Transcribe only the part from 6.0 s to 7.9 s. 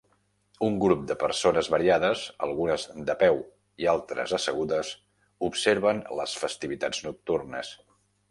les festivitats nocturnes